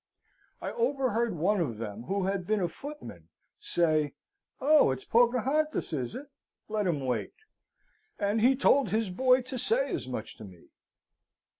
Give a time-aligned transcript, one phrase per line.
[0.63, 4.15] I overheard one of them, who had been a footman, say,
[4.59, 6.31] "Oh, it's Pocahontas, is it?
[6.67, 7.35] let him wait."
[8.17, 10.69] And he told his boy to say as much to me.